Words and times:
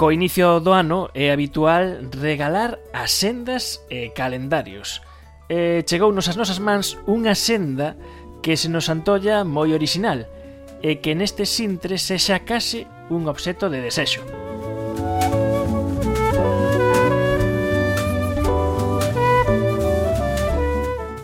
Co 0.00 0.16
inicio 0.16 0.64
do 0.64 0.72
ano 0.72 1.12
é 1.12 1.28
habitual 1.28 2.08
regalar 2.08 2.80
asendas 2.88 3.84
e 3.92 4.16
calendarios. 4.16 5.04
E 5.44 5.84
chegounos 5.84 6.24
as 6.24 6.40
nosas 6.40 6.56
mans 6.56 6.96
unha 7.04 7.36
senda 7.36 8.00
que 8.40 8.56
se 8.56 8.72
nos 8.72 8.88
antolla 8.88 9.44
moi 9.44 9.76
orixinal 9.76 10.24
e 10.80 11.04
que 11.04 11.12
neste 11.12 11.44
sintre 11.44 12.00
sexa 12.00 12.48
case 12.48 12.88
un 13.12 13.28
obxeto 13.28 13.68
de 13.68 13.84
desexo. 13.84 14.24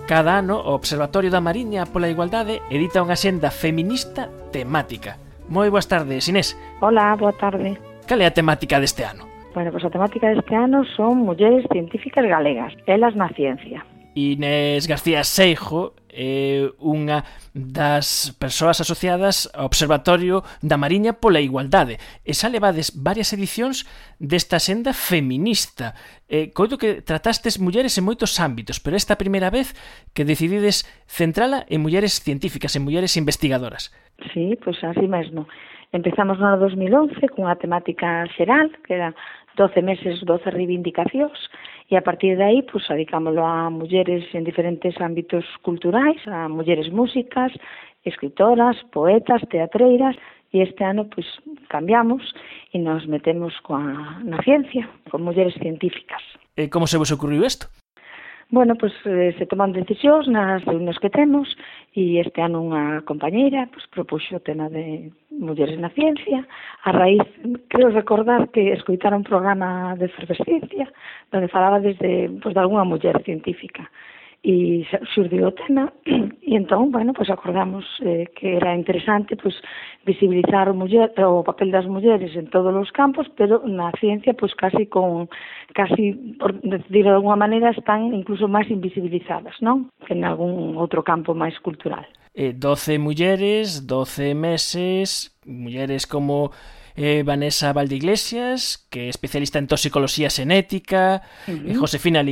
Cada 0.05 0.37
ano, 0.37 0.61
o 0.61 0.77
Observatorio 0.77 1.33
da 1.33 1.41
Mariña 1.41 1.89
pola 1.89 2.13
Igualdade 2.13 2.61
edita 2.69 3.01
unha 3.01 3.17
senda 3.17 3.49
feminista 3.49 4.29
temática. 4.53 5.17
Moi 5.49 5.73
boas 5.73 5.89
tardes, 5.89 6.29
Inés. 6.29 6.53
Hola, 6.85 7.17
boa 7.17 7.33
tarde. 7.33 7.96
Cal 8.07 8.23
é 8.23 8.27
a 8.27 8.31
temática 8.31 8.79
deste 8.79 9.03
ano? 9.03 9.27
Bueno, 9.53 9.73
pois 9.73 9.85
a 9.85 9.91
temática 9.91 10.31
deste 10.31 10.55
ano 10.55 10.87
son 10.95 11.27
mulleres 11.27 11.67
científicas 11.73 12.23
galegas, 12.25 12.73
elas 12.87 13.17
na 13.17 13.29
ciencia. 13.35 13.83
Inés 14.15 14.87
García 14.87 15.25
Seijo 15.25 15.93
é 16.17 16.73
unha 16.81 17.29
das 17.53 18.33
persoas 18.41 18.81
asociadas 18.81 19.53
ao 19.53 19.69
Observatorio 19.69 20.41
da 20.65 20.81
Mariña 20.81 21.21
pola 21.21 21.45
Igualdade. 21.45 22.01
E 22.25 22.33
xa 22.33 22.49
levades 22.49 22.97
varias 22.97 23.37
edicións 23.37 23.85
desta 24.17 24.57
senda 24.57 24.97
feminista. 24.97 25.93
E 26.25 26.49
coito 26.57 26.81
que 26.81 27.05
tratastes 27.05 27.61
mulleres 27.61 28.01
en 28.01 28.09
moitos 28.09 28.41
ámbitos, 28.41 28.81
pero 28.81 28.97
esta 28.97 29.21
primeira 29.21 29.53
vez 29.53 29.77
que 30.17 30.25
decidides 30.25 30.89
centrala 31.05 31.69
en 31.69 31.85
mulleres 31.85 32.17
científicas, 32.25 32.73
en 32.75 32.89
mulleres 32.89 33.21
investigadoras. 33.21 33.93
Sí, 34.33 34.57
pois 34.65 34.81
pues 34.81 34.97
así 34.97 35.05
mesmo. 35.05 35.45
Empezamos 35.93 36.41
no 36.41 36.57
2011 36.57 37.29
cunha 37.37 37.61
temática 37.61 38.25
xeral, 38.37 38.73
que 38.89 38.97
era 38.97 39.13
12 39.57 39.83
meses, 39.83 40.21
12 40.25 40.51
reivindicacións, 40.51 41.37
E 41.91 41.97
a 41.97 42.03
partir 42.03 42.37
de 42.37 42.43
aí, 42.43 42.63
pois, 42.67 42.83
adicámoslo 42.91 43.45
a 43.47 43.71
mulleres 43.71 44.27
en 44.35 44.43
diferentes 44.43 44.99
ámbitos 45.01 45.45
culturais, 45.63 46.19
a 46.27 46.49
mulleres 46.49 46.91
músicas, 46.91 47.53
escritoras, 48.03 48.77
poetas, 48.91 49.43
teatreiras, 49.49 50.17
e 50.53 50.63
este 50.63 50.85
ano 50.85 51.07
pois 51.11 51.27
cambiamos 51.69 52.23
e 52.73 52.79
nos 52.79 53.07
metemos 53.07 53.53
coa 53.61 54.19
na 54.25 54.41
ciencia, 54.43 54.89
con 55.11 55.23
mulleres 55.23 55.55
científicas. 55.61 56.23
E 56.57 56.69
como 56.69 56.87
se 56.87 56.99
vos 56.99 57.13
ocurriu 57.13 57.45
isto? 57.45 57.67
Bueno, 58.49 58.77
pois 58.77 58.93
pues, 59.03 59.35
eh, 59.35 59.35
se 59.39 59.47
toman 59.47 59.73
decisións 59.75 60.31
nas 60.31 60.63
reunións 60.63 61.03
que 61.03 61.11
temos 61.11 61.51
e 61.99 62.23
este 62.23 62.39
ano 62.39 62.63
unha 62.63 63.03
compañeira 63.03 63.67
pois, 63.75 63.91
pues, 63.91 63.91
propuxo 63.91 64.39
o 64.39 64.47
tema 64.47 64.71
de 64.71 65.11
mulleres 65.35 65.75
na 65.83 65.91
ciencia. 65.91 66.47
A 66.87 66.95
raíz, 66.95 67.27
creo 67.67 67.91
recordar 67.91 68.55
que 68.55 68.71
escoitara 68.71 69.19
un 69.19 69.27
programa 69.27 69.99
de 69.99 70.07
efervescencia 70.07 70.87
donde 71.35 71.51
falaba 71.51 71.83
desde, 71.83 72.31
pois, 72.39 72.43
pues, 72.43 72.55
de 72.55 72.63
alguna 72.63 72.87
muller 72.87 73.19
científica 73.27 73.91
e 74.43 74.87
xurdiu 75.15 75.49
o 75.49 75.53
tema 75.53 75.93
e 76.43 76.55
entón, 76.57 76.91
bueno, 76.91 77.13
pois 77.13 77.31
acordamos 77.31 77.85
eh, 78.03 78.27
que 78.35 78.57
era 78.57 78.75
interesante 78.75 79.37
pois 79.37 79.55
visibilizar 80.05 80.69
o, 80.69 80.75
muller, 80.75 81.11
o 81.19 81.43
papel 81.43 81.71
das 81.71 81.87
mulleres 81.87 82.35
en 82.37 82.47
todos 82.49 82.75
os 82.75 82.91
campos, 82.91 83.27
pero 83.37 83.63
na 83.67 83.91
ciencia 83.99 84.35
pois 84.35 84.55
casi 84.55 84.87
con 84.87 85.29
casi 85.75 86.37
por 86.39 86.55
decirlo 86.63 87.11
de 87.11 87.19
alguma 87.19 87.37
maneira 87.37 87.71
están 87.71 88.15
incluso 88.15 88.49
máis 88.49 88.71
invisibilizadas, 88.71 89.59
non? 89.61 89.91
Que 90.07 90.15
en 90.15 90.25
algún 90.25 90.79
outro 90.79 91.03
campo 91.03 91.35
máis 91.35 91.59
cultural. 91.59 92.07
Eh, 92.37 92.53
12 92.53 92.99
mulleres, 92.99 93.87
12 93.87 94.35
meses, 94.35 95.36
mulleres 95.47 96.07
como 96.07 96.53
eh, 96.97 97.23
Vanessa 97.25 97.73
Valdeiglesias, 97.73 98.87
que 98.91 99.07
é 99.07 99.09
especialista 99.09 99.59
en 99.59 99.69
toxicoloxía 99.69 100.31
xenética, 100.31 101.23
uh 101.47 101.53
-huh. 101.53 101.71
eh, 101.71 101.75
Josefina 101.77 102.25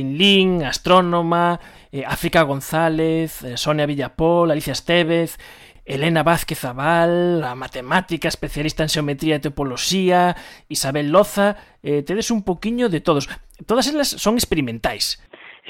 astrónoma, 0.67 1.59
eh, 1.91 2.03
África 2.05 2.41
González, 2.43 3.43
eh, 3.43 3.57
Sonia 3.57 3.85
Villapol, 3.85 4.51
Alicia 4.51 4.73
Estevez, 4.73 5.37
Elena 5.85 6.23
Vázquez 6.23 6.59
Zabal, 6.59 7.43
a 7.43 7.53
matemática 7.53 8.27
especialista 8.27 8.81
en 8.81 8.89
xeometría 8.89 9.37
e 9.37 9.45
topoloxía, 9.45 10.33
Isabel 10.65 11.13
Loza, 11.13 11.61
eh, 11.85 12.01
tedes 12.01 12.33
un 12.33 12.41
poquiño 12.41 12.89
de 12.89 13.05
todos. 13.05 13.29
Todas 13.69 13.85
elas 13.85 14.09
son 14.09 14.33
experimentais. 14.33 15.21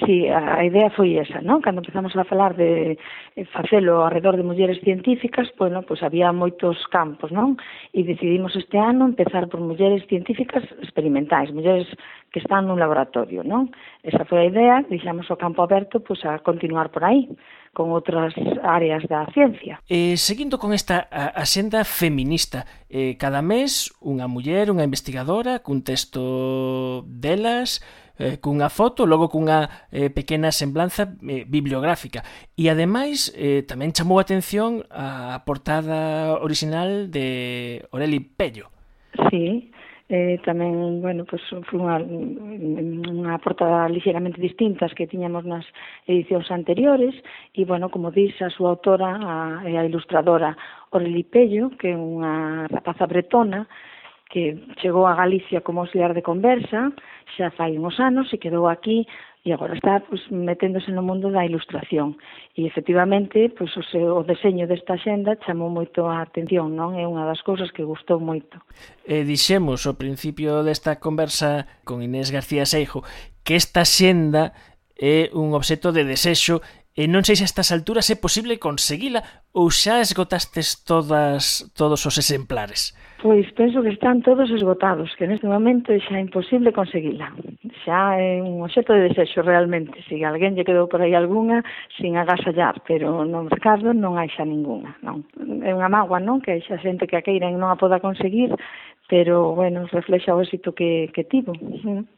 Sí, 0.03 0.27
a 0.27 0.59
idea 0.59 0.91
foi 0.91 1.15
esa, 1.15 1.39
non? 1.39 1.63
Cando 1.63 1.79
empezamos 1.79 2.11
a 2.19 2.27
falar 2.27 2.51
de 2.59 2.99
eh, 2.99 3.45
facelo 3.55 4.03
alrededor 4.03 4.35
de 4.35 4.43
mulleres 4.43 4.83
científicas, 4.83 5.47
bueno, 5.55 5.87
pois 5.87 6.03
había 6.03 6.35
moitos 6.35 6.75
campos, 6.91 7.31
non? 7.31 7.55
E 7.95 8.03
decidimos 8.03 8.51
este 8.59 8.75
ano 8.75 9.07
empezar 9.07 9.47
por 9.47 9.63
mulleres 9.63 10.03
científicas 10.11 10.67
experimentais, 10.83 11.55
mulleres 11.55 11.87
que 12.35 12.43
están 12.43 12.67
nun 12.67 12.75
laboratorio, 12.75 13.47
non? 13.47 13.71
Esa 14.03 14.27
foi 14.27 14.43
a 14.43 14.49
idea, 14.51 14.75
deixamos 14.91 15.31
o 15.31 15.39
campo 15.39 15.63
aberto 15.63 16.03
pois 16.03 16.19
a 16.27 16.43
continuar 16.43 16.91
por 16.91 17.07
aí 17.07 17.31
con 17.71 17.95
outras 17.95 18.35
áreas 18.63 19.07
da 19.07 19.23
ciencia. 19.31 19.79
Eh, 19.87 20.19
seguindo 20.19 20.59
con 20.59 20.75
esta 20.75 21.07
axenda 21.35 21.87
feminista, 21.87 22.67
eh, 22.91 23.15
cada 23.15 23.39
mes 23.39 23.95
unha 24.03 24.27
muller, 24.27 24.67
unha 24.67 24.83
investigadora, 24.83 25.63
cun 25.63 25.87
texto 25.87 27.07
delas, 27.07 27.79
eh, 28.19 28.37
cunha 28.39 28.69
foto, 28.69 29.05
logo 29.05 29.29
cunha 29.29 29.87
eh, 29.91 30.09
pequena 30.09 30.51
semblanza 30.51 31.15
eh, 31.23 31.45
bibliográfica. 31.47 32.23
E 32.55 32.69
ademais 32.69 33.31
eh, 33.35 33.63
tamén 33.67 33.91
chamou 33.91 34.19
a 34.19 34.25
atención 34.25 34.83
a 34.91 35.43
portada 35.45 36.39
original 36.39 37.11
de 37.11 37.83
Aureli 37.91 38.19
Pello. 38.19 38.71
Sí, 39.31 39.71
eh, 40.09 40.37
tamén, 40.45 41.01
bueno, 41.01 41.25
pues, 41.25 41.41
foi 41.49 41.79
unha, 41.79 41.97
unha 41.97 43.35
portada 43.41 43.89
ligeramente 43.89 44.37
distintas 44.37 44.93
que 44.93 45.09
tiñamos 45.09 45.47
nas 45.49 45.65
edicións 46.05 46.51
anteriores 46.53 47.15
e, 47.57 47.65
bueno, 47.65 47.89
como 47.89 48.13
dix 48.13 48.37
a 48.41 48.53
súa 48.53 48.77
autora, 48.77 49.17
a, 49.17 49.65
a 49.65 49.83
ilustradora 49.87 50.53
Aureli 50.93 51.25
Pello, 51.25 51.73
que 51.75 51.91
é 51.91 51.97
unha 51.97 52.67
rapaza 52.69 53.09
bretona, 53.09 53.65
que 54.29 54.57
chegou 54.81 55.05
a 55.07 55.15
Galicia 55.15 55.61
como 55.61 55.81
auxiliar 55.81 56.13
de 56.13 56.21
conversa, 56.21 56.91
xa 57.37 57.51
fai 57.51 57.77
uns 57.77 57.99
anos 57.99 58.31
e 58.33 58.37
quedou 58.37 58.67
aquí 58.67 59.05
e 59.45 59.53
agora 59.53 59.77
está 59.77 60.01
pues, 60.01 60.25
meténdose 60.31 60.89
no 60.89 61.05
mundo 61.05 61.29
da 61.29 61.45
ilustración. 61.45 62.17
E 62.57 62.65
efectivamente, 62.65 63.53
pues, 63.53 63.69
o, 63.77 63.83
seu, 63.85 64.17
o 64.17 64.23
deseño 64.25 64.65
desta 64.65 64.97
xenda 64.97 65.37
chamou 65.45 65.69
moito 65.69 66.09
a 66.09 66.25
atención, 66.25 66.73
non? 66.73 66.97
É 66.97 67.05
unha 67.05 67.29
das 67.29 67.45
cousas 67.45 67.69
que 67.69 67.85
gustou 67.85 68.17
moito. 68.17 68.57
E 69.05 69.21
dixemos 69.21 69.85
ao 69.85 69.93
principio 69.93 70.65
desta 70.65 70.97
conversa 70.97 71.69
con 71.85 72.01
Inés 72.01 72.33
García 72.33 72.65
Seijo 72.65 73.05
que 73.45 73.53
esta 73.53 73.85
xenda 73.85 74.57
é 74.97 75.29
un 75.37 75.53
obxecto 75.53 75.93
de 75.93 76.09
desexo 76.09 76.65
E 76.95 77.11
non 77.11 77.27
sei 77.27 77.35
se 77.35 77.43
a 77.43 77.49
estas 77.51 77.75
alturas 77.75 78.07
é 78.07 78.15
posible 78.15 78.55
conseguila 78.55 79.19
ou 79.51 79.67
xa 79.67 79.99
esgotastes 79.99 80.79
todas 80.87 81.67
todos 81.75 81.99
os 82.07 82.15
exemplares. 82.15 82.95
Pois 83.19 83.51
penso 83.51 83.83
que 83.83 83.91
están 83.91 84.23
todos 84.23 84.47
esgotados, 84.47 85.11
que 85.19 85.27
neste 85.27 85.43
momento 85.43 85.91
xa 85.91 86.15
é 86.15 86.23
imposible 86.23 86.71
conseguila. 86.71 87.35
Xa 87.83 88.15
é 88.15 88.39
un 88.39 88.63
obxeto 88.63 88.95
de 88.95 89.11
desexo 89.11 89.43
realmente. 89.43 89.91
Se 90.07 90.23
alguén 90.23 90.55
lle 90.55 90.63
quedou 90.63 90.87
por 90.87 91.03
aí 91.03 91.11
algunha, 91.11 91.67
sin 91.99 92.15
agasallar, 92.15 92.79
pero 92.87 93.27
no 93.27 93.43
mercado 93.43 93.91
non 93.91 94.15
hai 94.15 94.31
xa 94.31 94.47
ninguna. 94.47 94.95
Non. 95.03 95.27
É 95.67 95.75
unha 95.75 95.91
mágoa, 95.91 96.23
non? 96.23 96.39
Que 96.39 96.63
xa 96.63 96.79
xente 96.79 97.11
que 97.11 97.19
a 97.19 97.25
queira 97.27 97.51
e 97.51 97.59
non 97.59 97.67
a 97.67 97.79
poda 97.81 97.99
conseguir, 97.99 98.55
pero, 99.11 99.51
bueno, 99.51 99.83
reflexa 99.91 100.31
o 100.31 100.39
éxito 100.39 100.71
que, 100.71 101.11
que 101.11 101.27
tivo. 101.27 101.51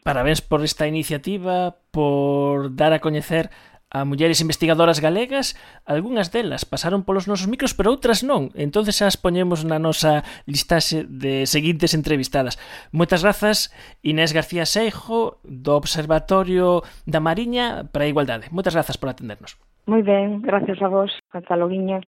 Parabéns 0.05 0.45
por 0.45 0.61
esta 0.61 0.85
iniciativa, 0.85 1.81
por 1.89 2.77
dar 2.77 2.93
a 2.93 3.01
coñecer 3.01 3.49
a 3.89 4.03
mulleres 4.03 4.41
investigadoras 4.41 4.99
galegas, 4.99 5.55
algunhas 5.85 6.31
delas 6.31 6.65
pasaron 6.67 7.07
polos 7.07 7.27
nosos 7.27 7.47
micros, 7.47 7.73
pero 7.73 7.91
outras 7.91 8.23
non. 8.23 8.51
Entonces 8.53 8.99
as 8.99 9.15
poñemos 9.15 9.63
na 9.63 9.79
nosa 9.79 10.27
listaxe 10.43 11.07
de 11.07 11.47
seguintes 11.47 11.95
entrevistadas. 11.95 12.59
Moitas 12.91 13.23
grazas 13.23 13.71
Inés 14.03 14.35
García 14.35 14.67
Seijo 14.67 15.39
do 15.47 15.79
Observatorio 15.79 16.83
da 17.07 17.23
Mariña 17.23 17.87
para 17.91 18.03
a 18.03 18.11
Igualdade. 18.11 18.51
Moitas 18.51 18.75
grazas 18.75 18.99
por 18.99 19.07
atendernos. 19.07 19.55
Moi 19.87 20.03
ben, 20.03 20.43
gracias 20.43 20.83
a 20.83 20.91
vos. 20.91 21.15
Cataloguiña. 21.31 22.03